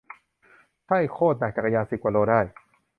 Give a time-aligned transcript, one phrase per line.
[0.85, 2.41] ใช่ โคตรหนัก จักรยาน สิบกว่าโลได้